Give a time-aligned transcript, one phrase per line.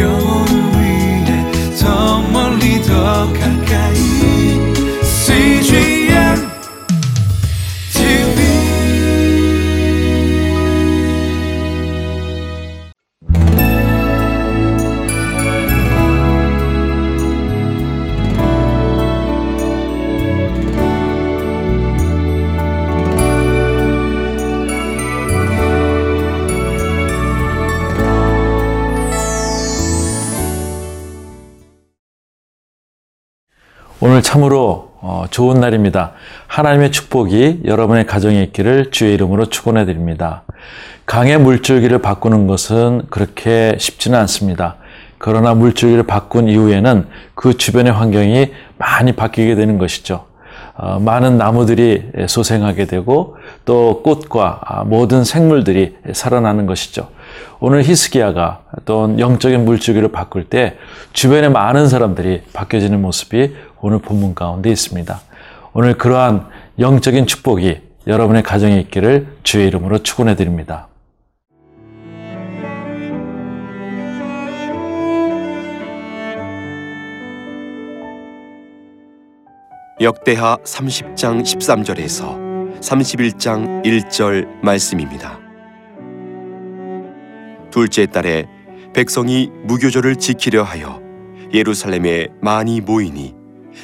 [0.00, 0.31] 영
[34.04, 36.10] 오늘 참으로 어, 좋은 날입니다.
[36.48, 40.42] 하나님의 축복이 여러분의 가정에 있기를 주의 이름으로 축원해 드립니다.
[41.06, 44.74] 강의 물줄기를 바꾸는 것은 그렇게 쉽지는 않습니다.
[45.18, 47.06] 그러나 물줄기를 바꾼 이후에는
[47.36, 50.24] 그 주변의 환경이 많이 바뀌게 되는 것이죠.
[50.74, 57.08] 어, 많은 나무들이 소생하게 되고 또 꽃과 아, 모든 생물들이 살아나는 것이죠.
[57.60, 60.76] 오늘 히스기야가 또 영적인 물줄기를 바꿀 때
[61.12, 65.20] 주변에 많은 사람들이 바뀌어지는 모습이 오늘 본문 가운데 있습니다.
[65.74, 70.88] 오늘 그러한 영적인 축복이 여러분의 가정에 있기를 주의 이름으로 축원해 드립니다.
[80.00, 85.38] 역대하 30장 13절에서 31장 1절 말씀입니다.
[87.70, 88.46] 둘째 달에
[88.94, 91.00] 백성이 무교절을 지키려 하여
[91.52, 93.41] 예루살렘에 많이 모이니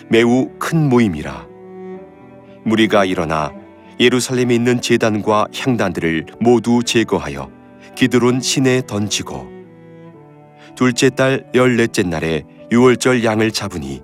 [0.09, 1.47] 매우 큰 모임이라.
[2.65, 3.53] 무리가 일어나
[4.01, 7.51] 예루살렘에 있는 제단과 향단들을 모두 제거하여
[7.97, 9.49] 기드론 시내에 던지고
[10.77, 14.03] 둘째 달 열넷째 날에 유월절 양을 잡으니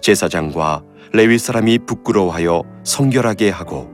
[0.00, 0.82] 제사장과
[1.14, 3.90] 레위 사람이 부끄러워하여 성결하게 하고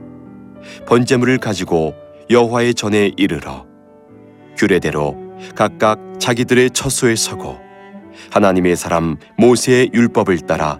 [0.87, 1.93] 번제물을 가지고
[2.29, 3.65] 여호와의 전에 이르러
[4.57, 5.15] 규례대로
[5.55, 7.57] 각각 자기들의 처소에 서고
[8.31, 10.79] 하나님의 사람 모세의 율법을 따라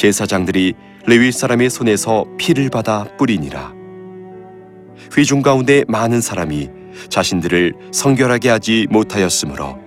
[0.00, 0.72] 제사장들이
[1.04, 3.74] 레위 사람의 손에서 피를 받아 뿌리니라.
[5.14, 6.70] 회중 가운데 많은 사람이
[7.10, 9.78] 자신들을 성결하게 하지 못하였으므로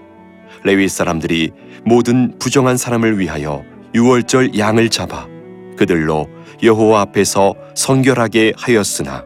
[0.63, 1.49] 레위 사람들이
[1.83, 3.63] 모든 부정한 사람을 위하여
[3.95, 5.27] 유월절 양을 잡아
[5.77, 6.29] 그들로
[6.61, 9.25] 여호와 앞에서 성결하게 하였으나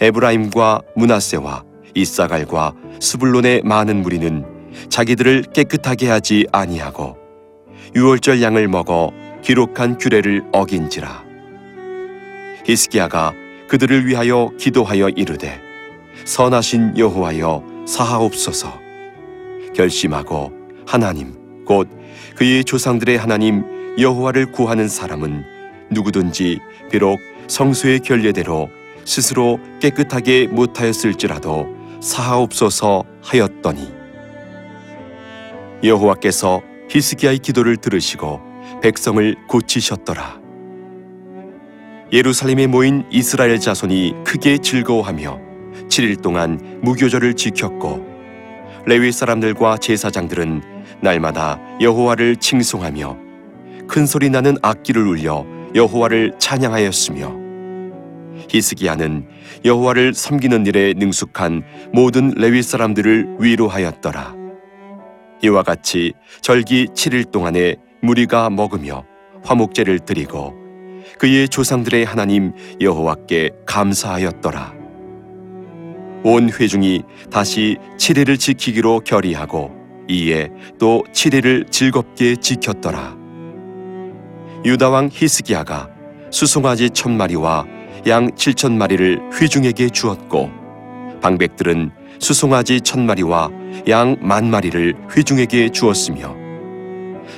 [0.00, 1.64] 에브라임과 문하세와
[1.94, 4.46] 이사갈과 스불론의 많은 무리는
[4.88, 7.18] 자기들을 깨끗하게 하지 아니하고
[7.94, 11.24] 유월절 양을 먹어 기록한 규례를 어긴지라.
[12.64, 13.34] 히스기야가
[13.68, 15.60] 그들을 위하여 기도하여 이르되
[16.24, 18.80] 선하신 여호와여 사하옵소서.
[19.74, 20.52] 결심하고
[20.86, 21.88] 하나님 곧
[22.36, 23.64] 그의 조상들의 하나님
[23.98, 25.44] 여호와를 구하는 사람은
[25.90, 26.60] 누구든지
[26.90, 28.68] 비록 성수의 결례대로
[29.04, 31.66] 스스로 깨끗하게 못하였을지라도
[32.00, 33.92] 사하옵소서 하였더니.
[35.82, 38.51] 여호와께서 히스기야의 기도를 들으시고
[38.82, 40.40] 백성을 고치셨더라.
[42.12, 45.40] 예루살렘에 모인 이스라엘 자손이 크게 즐거워하며
[45.88, 48.04] 7일 동안 무교절을 지켰고
[48.84, 50.62] 레위 사람들과 제사장들은
[51.00, 53.16] 날마다 여호와를 칭송하며
[53.86, 57.40] 큰 소리 나는 악기를 울려 여호와를 찬양하였으며
[58.48, 59.28] 히스기야는
[59.64, 64.34] 여호와를 섬기는 일에 능숙한 모든 레위 사람들을 위로하였더라.
[65.44, 69.04] 이와 같이 절기 7일 동안에 무리가 먹으며
[69.44, 70.54] 화목제를 드리고
[71.18, 74.74] 그의 조상들의 하나님 여호와께 감사하였더라.
[76.24, 79.72] 온 회중이 다시 7일을 지키기로 결의하고
[80.08, 83.16] 이에 또 7일을 즐겁게 지켰더라.
[84.64, 85.88] 유다 왕 히스기야가
[86.30, 87.66] 수송아지 천 마리와
[88.08, 90.50] 양 칠천 마리를 회중에게 주었고
[91.20, 93.50] 방백들은 수송아지 천 마리와
[93.88, 96.41] 양 만 마리를 회중에게 주었으며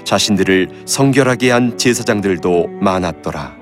[0.05, 3.57] 자신들을 성결하게 한 제사장들도 많았더라.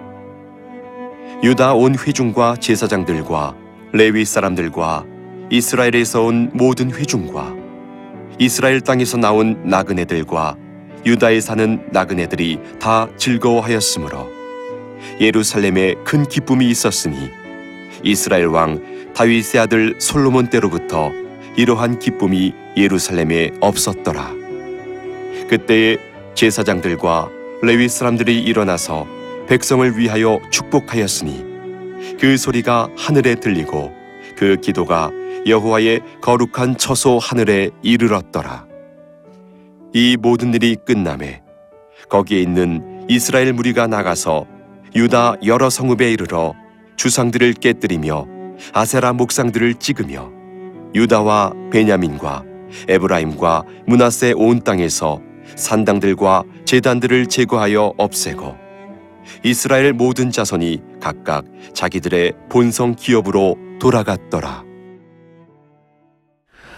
[1.42, 3.56] 유다 온 회중과 제사장들과
[3.92, 5.04] 레위 사람들과
[5.50, 7.54] 이스라엘에서 온 모든 회중과
[8.38, 10.56] 이스라엘 땅에서 나온 나그네들과
[11.04, 14.28] 유다에 사는 나그네들이 다 즐거워하였으므로
[15.20, 17.30] 예루살렘에 큰 기쁨이 있었으니
[18.02, 18.80] 이스라엘 왕
[19.14, 21.10] 다윗의 아들 솔로몬 때로부터
[21.56, 24.32] 이러한 기쁨이 예루살렘에 없었더라.
[25.48, 25.98] 그때에
[26.34, 27.28] 제사장들과
[27.62, 29.06] 레위 사람들이 일어나서
[29.48, 31.44] 백성을 위하여 축복하였으니
[32.20, 33.92] 그 소리가 하늘에 들리고
[34.36, 35.10] 그 기도가
[35.46, 38.66] 여호와의 거룩한 처소 하늘에 이르렀더라.
[39.92, 41.42] 이 모든 일이 끝남에
[42.08, 44.46] 거기에 있는 이스라엘 무리가 나가서
[44.94, 46.54] 유다 여러 성읍에 이르러
[46.96, 48.26] 주상들을 깨뜨리며
[48.72, 50.30] 아세라 목상들을 찍으며
[50.94, 52.44] 유다와 베냐민과
[52.88, 55.20] 에브라임과 문하세 온 땅에서
[55.56, 58.56] 산당들과 제단들을 제거하여 없애고
[59.44, 61.44] 이스라엘 모든 자손이 각각
[61.74, 64.64] 자기들의 본성 기업으로 돌아갔더라.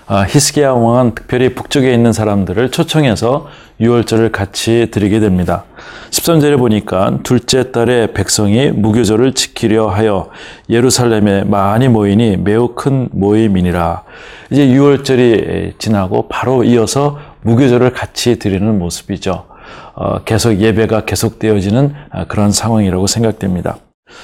[0.07, 3.49] 아, 히스기야 왕은 특별히 북쪽에 있는 사람들을 초청해서
[3.81, 5.65] 유월절을 같이 드리게 됩니다.
[6.11, 10.29] 13절에 보니까 둘째 달에 백성이 무교절을 지키려 하여
[10.69, 14.03] 예루살렘에 많이 모이니 매우 큰 모임이니라.
[14.51, 19.47] 이제 유월절이 지나고 바로 이어서 무교절을 같이 드리는 모습이죠.
[19.95, 21.95] 어, 계속 예배가 계속되어지는
[22.29, 23.79] 그런 상황이라고 생각됩니다.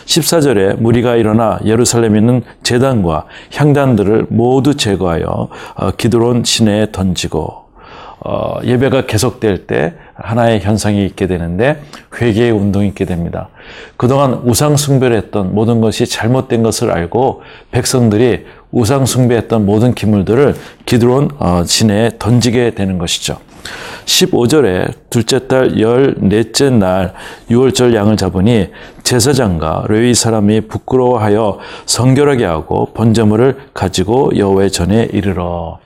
[0.07, 7.60] 14절에 무리가 일어나 예루살렘에 있는 재단과 향단들을 모두 제거하여 어, 기드론 시내에 던지고
[8.23, 11.83] 어, 예배가 계속될 때 하나의 현상이 있게 되는데
[12.21, 13.49] 회개의 운동이 있게 됩니다.
[13.97, 21.31] 그동안 우상 숭배를 했던 모든 것이 잘못된 것을 알고 백성들이 우상 숭배했던 모든 기물들을 기드론
[21.39, 23.39] 어, 시내에 던지게 되는 것이죠.
[24.05, 27.15] 15절에 둘째 달 열넷째 날
[27.51, 28.69] 유월절 양을 잡으니
[29.03, 35.79] 제사장과 레위 사람이 부끄러워하여 성결하게 하고 번제물을 가지고 여호와의 전에 이르러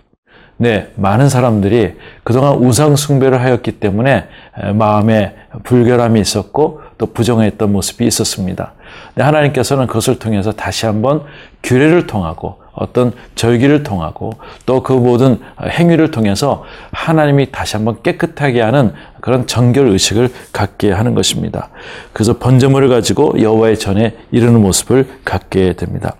[0.56, 4.26] 네, 많은 사람들이 그동안 우상 숭배를 하였기 때문에
[4.74, 5.34] 마음에
[5.64, 8.72] 불결함이 있었고 또 부정했던 모습이 있었습니다.
[9.16, 11.22] 하나님께서는 그것을 통해서 다시 한번
[11.62, 14.32] 규례를 통하고 어떤 절기를 통하고
[14.66, 21.14] 또 그 모든 행위를 통해서 하나님이 다시 한번 깨끗하게 하는 그런 정결 의식을 갖게 하는
[21.14, 21.70] 것입니다.
[22.12, 26.16] 그래서 번제물을 가지고 여호와의 전에 이르는 모습을 갖게 됩니다.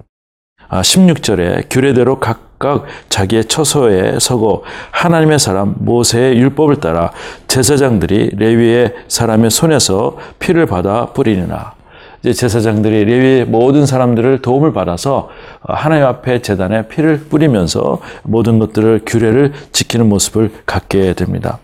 [0.80, 7.12] 16절에 아, 규례대로 각각 자기의 처소에 서고 하나님의 사람 모세의 율법을 따라
[7.48, 11.74] 제사장들이 레위의 사람의 손에서 피를 받아 뿌리니라.
[12.20, 15.28] 이제 제사장들이 레위의 모든 사람들을 도움을 받아서
[15.60, 21.58] 하나님 앞에 재단에 피를 뿌리면서 모든 것들을 규례를 지키는 모습을 갖게 됩니다.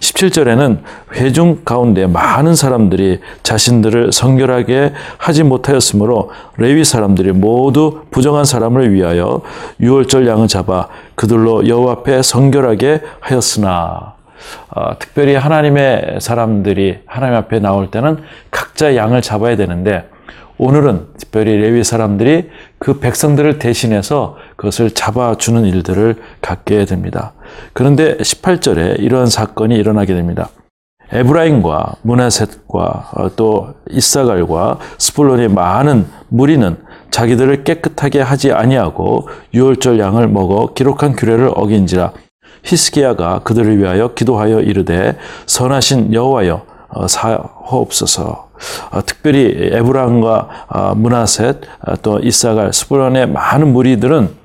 [0.00, 0.78] 17절에는
[1.14, 9.42] 회중 가운데 많은 사람들이 자신들을 성결하게 하지 못하였으므로 레위 사람들이 모두 부정한 사람을 위하여
[9.80, 14.14] 유월절 양을 잡아 그들로 여호와 앞에 성결하게 하였으나
[14.70, 20.08] 어, 특별히 하나님의 사람들이 하나님 앞에 나올 때는 각자 양을 잡아야 되는데
[20.56, 27.34] 오늘은 특별히 레위 사람들이 그 백성들을 대신해서 그것을 잡아주는 일들을 갖게 됩니다.
[27.74, 30.48] 그런데 18절에 이러한 사건이 일어나게 됩니다.
[31.12, 36.76] 에브라임과 문하셋과 어, 또 이사갈과 스불론의 많은 무리는
[37.10, 42.12] 자기들을 깨끗하게 하지 아니하고 유월절 양을 먹어 기록한 규례를 어긴지라
[42.62, 46.69] 히스기야가 그들을 위하여 기도하여 이르되 선하신 여호와여 어,
[47.06, 48.50] 사하옵소서.
[48.90, 51.60] 어, 특별히 에브라임과 어, 문하셋
[52.02, 54.40] 또 이사갈 스불론의 많은 무리들은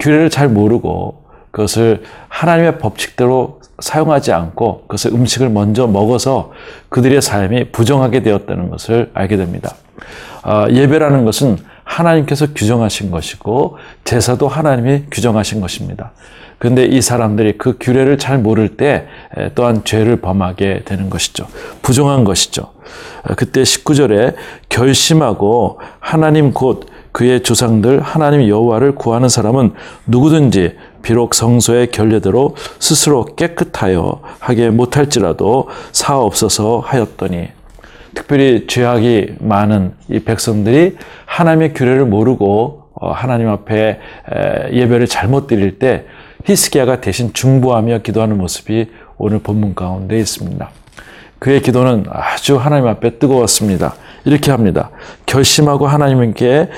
[0.00, 6.52] 규례를 잘 모르고 그것을 하나님의 법칙대로 사용하지 않고 그것을 음식을 먼저 먹어서
[6.88, 9.76] 그들의 삶이 부정하게 되었다는 것을 알게 됩니다.
[10.70, 11.58] 예배라는 것은
[11.96, 16.12] 하나님께서 규정하신 것이고 제사도 하나님이 규정하신 것입니다.
[16.58, 19.06] 근데 이 사람들이 그 규례를 잘 모를 때
[19.54, 21.46] 또한 죄를 범하게 되는 것이죠.
[21.82, 22.72] 부정한 것이죠.
[23.36, 24.34] 그때 19절에
[24.68, 29.72] 결심하고 하나님 곧 그의 조상들 하나님 여호와를 구하는 사람은
[30.06, 37.55] 누구든지 비록 성소의 결례대로 스스로 깨끗하여 하게 못할지라도 사없어서 하였더니
[38.16, 40.96] 특별히 죄악이 많은 이 백성들이
[41.26, 44.00] 하나님의 규례를 모르고 어, 하나님 앞에
[44.72, 46.06] 예배를 잘못 드릴 때
[46.46, 50.70] 히스기야가 대신 중보하며 기도하는 모습이 오늘 본문 가운데 있습니다.
[51.38, 53.94] 그의 기도는 아주 하나님 앞에 뜨거웠습니다.
[54.24, 54.90] 이렇게 합니다.
[55.26, 56.68] 결심하고 하나님께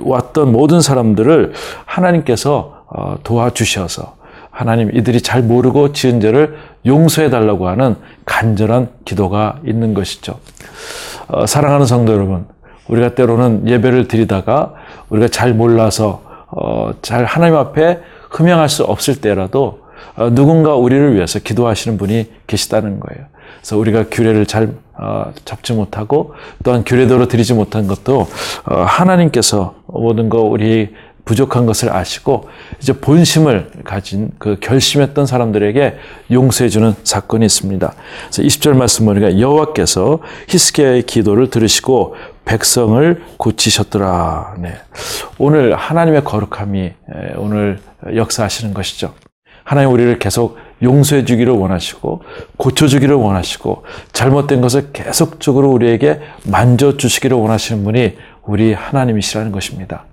[0.00, 1.52] 왔던 모든 사람들을
[1.86, 4.17] 하나님께서 어, 도와주셔서
[4.58, 10.40] 하나님 이들이 잘 모르고 지은 죄를 용서해 달라고 하는 간절한 기도가 있는 것이죠.
[11.28, 12.44] 어, 사랑하는 성도 여러분,
[12.88, 14.74] 우리가 때로는 예배를 드리다가
[15.10, 18.00] 우리가 잘 몰라서 어, 잘 하나님 앞에
[18.30, 19.82] 흠양할 수 없을 때라도
[20.16, 23.26] 어, 누군가 우리를 위해서 기도하시는 분이 계시다는 거예요.
[23.60, 26.34] 그래서 우리가 규례를 잘 어, 잡지 못하고
[26.64, 28.26] 또한 규례대로 드리지 못한 것도
[28.64, 30.92] 어, 하나님께서 모든 거 우리
[31.28, 32.48] 부족한 것을 아시고
[32.80, 35.98] 이제 본심을 가진 그 결심했던 사람들에게
[36.30, 37.92] 용서해 주는 사건이 있습니다.
[38.30, 42.16] 그래서 20절 말씀 보니까 여호와께서 히스기야의 기도를 들으시고
[42.46, 44.54] 백성을 고치셨더라.
[44.60, 44.72] 네.
[45.36, 46.92] 오늘 하나님의 거룩함이
[47.36, 47.78] 오늘
[48.14, 49.12] 역사하시는 것이죠.
[49.64, 52.22] 하나님 우리를 계속 용서해 주기를 원하시고
[52.56, 58.16] 고쳐 주기를 원하시고 잘못된 것을 계속적으로 우리에게 만져 주시기를 원하시는 분이
[58.46, 60.04] 우리 하나님이시라는 것입니다.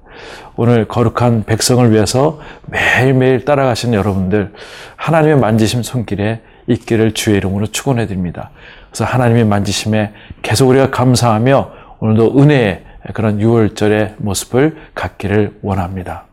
[0.56, 4.54] 오늘 거룩한 백성을 위해서 매일매일 따라가시는 여러분들
[4.96, 8.52] 하나님의 만지심 손길에 있기를 주의 이름으로 축원해 드립니다.
[8.90, 16.26] 그래서 하나님의 만지심에 계속 우리가 감사하며 오늘도 은혜의 그런 6월절의 모습을 갖기를 원합니다.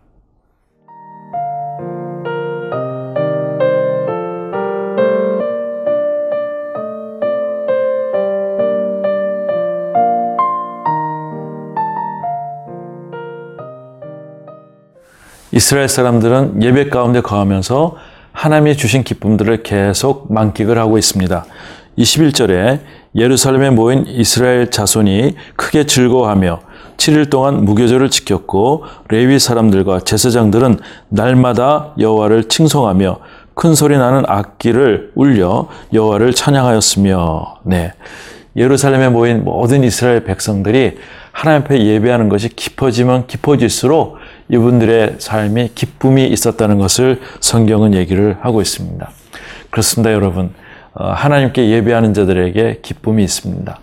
[15.54, 17.96] 이스라엘 사람들은 예배 가운데 거하면서
[18.32, 21.44] 하나님이 주신 기쁨들을 계속 만끽을 하고 있습니다.
[21.98, 22.80] 21절에
[23.14, 26.60] 예루살렘에 모인 이스라엘 자손이 크게 즐거워하며
[26.96, 30.78] 7일 동안 무교절을 지켰고 레위 사람들과 제사장들은
[31.10, 33.18] 날마다 여호와를 칭송하며
[33.52, 37.92] 큰 소리 나는 악기를 울려 여호와를 찬양하였으며 네.
[38.56, 40.96] 예루살렘에 모인 모든 이스라엘 백성들이
[41.32, 44.16] 하나님 앞에 예배하는 것이 깊어지면 깊어질수록
[44.52, 49.10] 이분들의 삶이 기쁨이 있었다는 것을 성경은 얘기를 하고 있습니다.
[49.70, 50.52] 그렇습니다, 여러분.
[50.92, 53.80] 어, 하나님께 예배하는 자들에게 기쁨이 있습니다.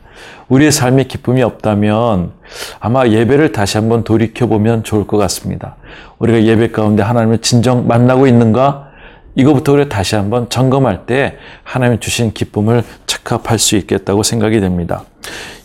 [0.48, 2.32] 우리의 삶에 기쁨이 없다면
[2.80, 5.76] 아마 예배를 다시 한번 돌이켜보면 좋을 것 같습니다.
[6.20, 8.90] 우리가 예배 가운데 하나님을 진정 만나고 있는가?
[9.36, 15.04] 이거부터 우리 다시 한번 점검할 때 하나님 주신 기쁨을 착합할 수 있겠다고 생각이 됩니다.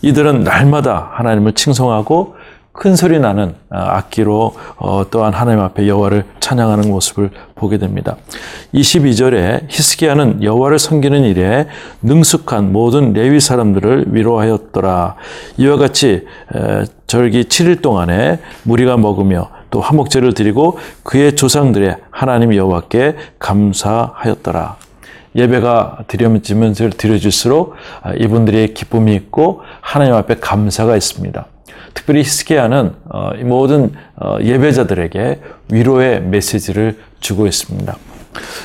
[0.02, 2.37] 이들은 날마다 하나님을 칭송하고
[2.75, 8.16] 큰 소리 나는 아, 악기로 어, 또한 하나님 앞에 여호와를 찬양하는 모습을 보게 됩니다.
[8.75, 11.69] 22절에 히스기야는 여호와를 섬기는 일에
[12.02, 15.14] 능숙한 모든 레위 사람들을 위로하였더라.
[15.57, 16.26] 이와 같이
[17.07, 24.76] 절기 7일 동안에 무리가 먹으며 또 화목제를 드리고 그의 조상들의 하나님 여호와께 감사하였더라.
[25.37, 31.47] 예배가 드려지면 드려질수록 아, 이분들의 기쁨이 있고 하나님 앞에 감사가 있습니다.
[31.94, 37.96] 특별히 히스기야는 어, 모든 어, 예배자들에게 위로의 메시지를 주고 있습니다.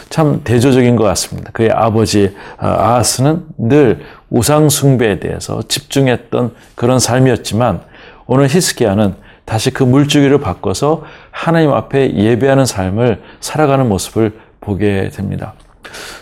[0.09, 1.51] 참 대조적인 것 같습니다.
[1.53, 7.81] 그의 아버지 어, 아하스는 늘 우상 숭배에 대해서 집중했던 그런 삶이었지만
[8.25, 15.53] 오늘 히스기야는 다시 그 물주기를 바꿔서 하나님 앞에 예배하는 삶을 살아가는 모습을 보게 됩니다.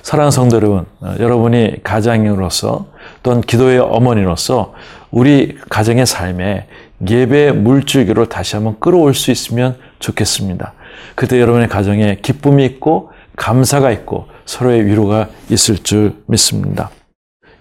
[0.02, 0.86] 사랑하는 성도 여러분,
[1.20, 2.88] 여러분이 가장으로서
[3.24, 4.74] 또는 기도의 어머니로서
[5.12, 6.68] 우리 가정의 삶에
[7.06, 10.74] 예배 물줄기로 다시 한번 끌어올 수 있으면 좋겠습니다.
[11.16, 16.90] 그때 여러분의 가정에 기쁨이 있고 감사가 있고 서로의 위로가 있을 줄 믿습니다.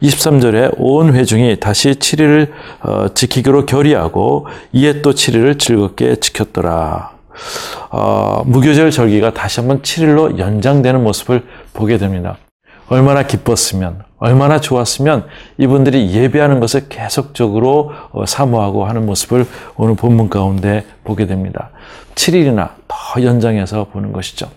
[0.02, 2.50] 23절에 온 회중이 다시 7일을
[2.80, 7.16] 어, 지키기로 결의하고 이에 또 7일을 즐겁게 지켰더라.
[7.90, 12.36] 어, 무교절 절기가 다시 한번 7일로 연장되는 모습을 보게 됩니다.
[12.88, 15.26] 얼마나 기뻤으면, 얼마나 좋았으면
[15.58, 21.70] 이분들이 예배하는 것을 계속적으로 어, 사모하고 하는 모습을 오늘 본문 가운데 보게 됩니다.
[22.14, 24.48] 7일이나 더 연장해서 보는 것이죠.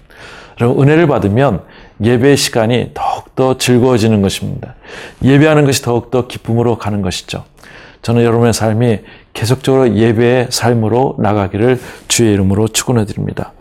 [0.61, 1.61] 여러분, 은혜를 받으면
[2.03, 4.75] 예배 시간이 더욱더 즐거워지는 것입니다.
[5.23, 7.43] 예배하는 것이 더욱더 기쁨으로 가는 것이죠.
[8.01, 8.99] 저는 여러분의 삶이
[9.33, 13.51] 계속적으로 예배의 삶으로 나가기를 주의 이름으로 축원해 드립니다.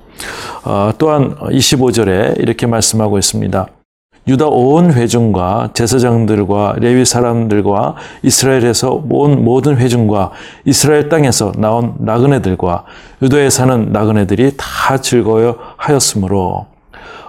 [0.64, 3.68] 어, 또한 25절에 이렇게 말씀하고 있습니다.
[4.28, 10.32] 유다 온 회중과 제사장들과 레위 사람들과 이스라엘에서 온 모든 회중과
[10.66, 12.84] 이스라엘 땅에서 나온 나그네들과
[13.22, 16.66] 유다에 사는 나그네들이 다 즐거워 하였으므로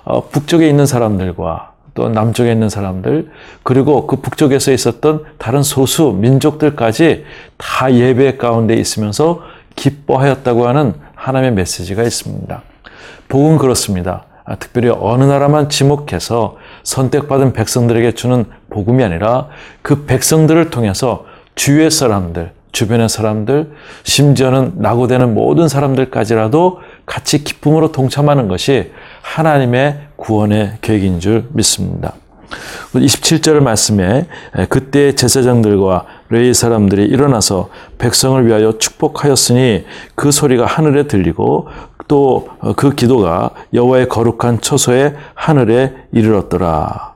[0.04, 3.30] 어, 북쪽에 있는 사람들과 또 남쪽에 있는 사람들
[3.64, 7.24] 그리고 그 북쪽에서 있었던 다른 소수 민족들까지
[7.58, 9.42] 다 예배 가운데 있으면서
[9.78, 12.62] 기뻐하였다고 하는 하나님의 메시지가 있습니다.
[13.30, 14.26] 복은 그렇습니다.
[14.44, 19.48] 아, 특별히 어느 나라만 지목해서 선택받은 백성들에게 주는 복음이 아니라
[19.82, 23.72] 그 백성들을 통해서 주위의 사람들, 주변의 사람들,
[24.04, 32.14] 심지어는 낙오되는 모든 사람들까지라도 같이 기쁨으로 동참하는 것이 하나님의 구원의 계획인 줄 믿습니다.
[32.94, 34.26] 27절 말씀에
[34.70, 41.68] 그때 제사장들과 레이 사람들이 일어나서 백성을 위하여 축복하였으니 그 소리가 하늘에 들리고
[42.10, 47.14] 또그 어, 기도가 여호와의 거룩한 처소에 하늘에 이르렀더라.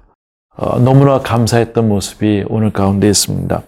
[0.56, 3.62] 어, 너무나 감사했던 모습이 오늘 가운데 있습니다.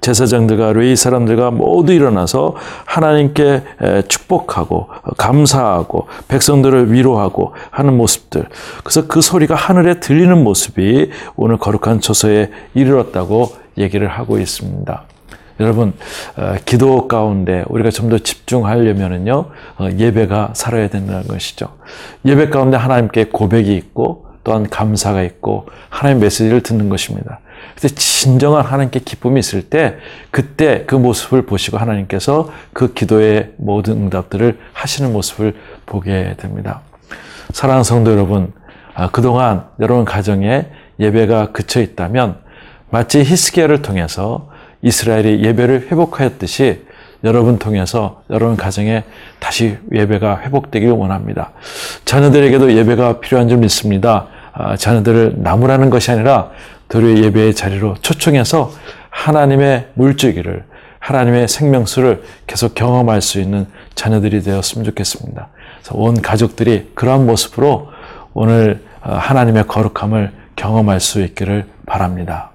[0.00, 2.56] 제사장들과 레이 사람들과 모두 일어나서
[2.86, 3.62] 하나님께
[4.08, 8.46] 축복하고 감사하고 백성들을 위로하고 하는 모습들.
[8.82, 15.04] 그래서 그 소리가 하늘에 들리는 모습이 오늘 거룩한 처소에 이르렀다고 얘기를 하고 있습니다.
[15.60, 15.92] 여러분
[16.36, 19.32] 어, 기도 가운데 우리가 좀 더 집중하려면은요
[19.78, 21.68] 어, 예배가 살아야 된다는 것이죠.
[22.24, 27.40] 예배 가운데 하나님께 고백이 있고 또한 감사가 있고 하나님의 메시지를 듣는 것입니다.
[27.76, 29.96] 그래서 진정한 하나님께 기쁨이 있을 때
[30.30, 35.54] 그때 그 모습을 보시고 하나님께서 그 기도의 모든 응답들을 하시는 모습을
[35.86, 36.80] 보게 됩니다.
[37.52, 38.52] 사랑하는 성도 여러분,
[38.94, 40.66] 아, 그동안 여러분 가정에
[40.98, 42.38] 예배가 그쳐 있다면
[42.90, 44.49] 마치 히스기야를 통해서
[44.82, 46.84] 이스라엘이 예배를 회복하였듯이
[47.22, 49.04] 여러분 통해서 여러분 가정에
[49.38, 51.52] 다시 예배가 회복되기를 원합니다.
[52.04, 54.28] 자녀들에게도 예배가 필요한 줄 믿습니다.
[54.52, 56.50] 아, 자녀들을 나무라는 것이 아니라
[56.88, 58.72] 도리어 예배의 자리로 초청해서
[59.10, 60.64] 하나님의 물주기를
[60.98, 65.48] 하나님의 생명수를 계속 경험할 수 있는 자녀들이 되었으면 좋겠습니다.
[65.92, 67.88] 온 가족들이 그러한 모습으로
[68.34, 72.50] 오늘 어, 하나님의 거룩함을 경험할 수 있기를 바랍니다.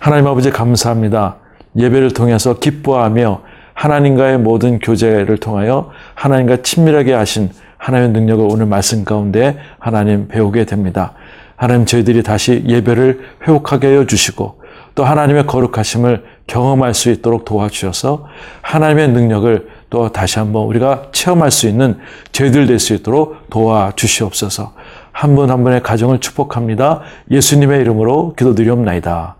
[0.00, 1.36] 하나님 아버지 감사합니다.
[1.76, 3.42] 예배를 통해서 기뻐하며
[3.74, 11.12] 하나님과의 모든 교제를 통하여 하나님과 친밀하게 하신 하나님의 능력을 오늘 말씀 가운데 하나님 배우게 됩니다.
[11.54, 14.62] 하나님 저희들이 다시 예배를 회복하게 하여 주시고
[14.94, 18.26] 또 하나님의 거룩하심을 경험할 수 있도록 도와주셔서
[18.62, 21.98] 하나님의 능력을 또 다시 한번 우리가 체험할 수 있는
[22.32, 24.72] 저희들 될 수 있도록 도와주시옵소서.
[25.12, 27.02] 한 분한 분의 가정을 축복합니다.
[27.30, 29.39] 예수님의 이름으로 기도드리옵나이다.